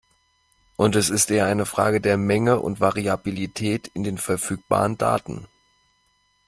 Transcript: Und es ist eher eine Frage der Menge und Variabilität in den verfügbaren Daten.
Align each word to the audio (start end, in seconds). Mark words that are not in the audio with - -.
Und 0.77 0.95
es 0.95 1.11
ist 1.11 1.29
eher 1.29 1.45
eine 1.45 1.67
Frage 1.67 2.01
der 2.01 2.17
Menge 2.17 2.59
und 2.59 2.79
Variabilität 2.79 3.87
in 3.89 4.03
den 4.03 4.17
verfügbaren 4.17 4.97
Daten. 4.97 5.45